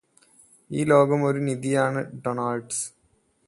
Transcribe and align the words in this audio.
ഈ 0.71 0.83
ലോകം 0.83 1.21
ഒരു 1.23 1.39
നിധിയാണ് 1.39 2.01
ഡൊണാൾഡ് 2.23 2.79